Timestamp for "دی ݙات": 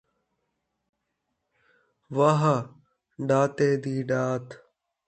3.83-4.47